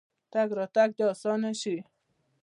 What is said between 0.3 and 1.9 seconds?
تګ راتګ دې اسانه شي.